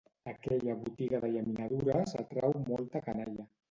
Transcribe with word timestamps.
Aquella 0.29 0.75
botiga 0.85 1.21
de 1.27 1.31
llaminadures 1.37 2.19
atrau 2.27 2.61
molta 2.67 3.09
canalla. 3.11 3.53